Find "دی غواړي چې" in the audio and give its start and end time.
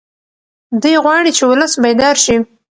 0.81-1.43